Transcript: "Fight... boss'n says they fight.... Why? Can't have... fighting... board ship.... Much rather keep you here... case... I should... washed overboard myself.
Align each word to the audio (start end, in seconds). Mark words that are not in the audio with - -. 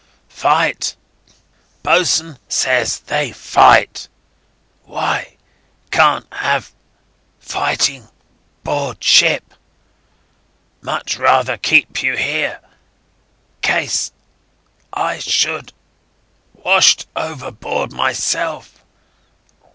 "Fight... 0.29 0.95
boss'n 1.83 2.39
says 2.49 3.01
they 3.01 3.31
fight.... 3.31 4.09
Why? 4.85 5.37
Can't 5.91 6.25
have... 6.33 6.73
fighting... 7.39 8.09
board 8.63 9.03
ship.... 9.03 9.53
Much 10.81 11.19
rather 11.19 11.55
keep 11.55 12.01
you 12.01 12.17
here... 12.17 12.61
case... 13.61 14.11
I 14.91 15.19
should... 15.19 15.71
washed 16.55 17.05
overboard 17.15 17.91
myself. 17.93 18.83